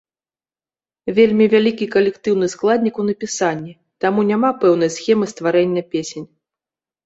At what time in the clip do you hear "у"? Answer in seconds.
3.03-3.07